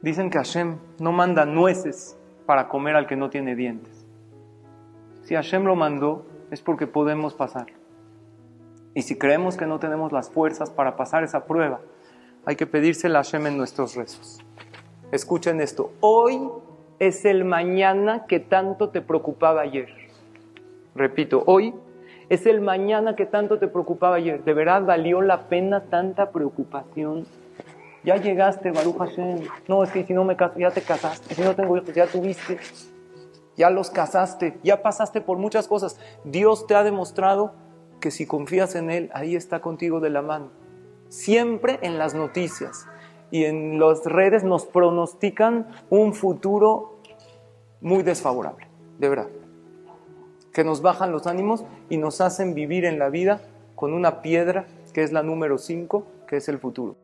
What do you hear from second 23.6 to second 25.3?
preocupaba ayer. ¿De verdad valió